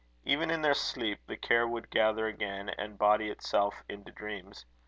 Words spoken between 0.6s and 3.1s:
their sleep, the care would gather again, and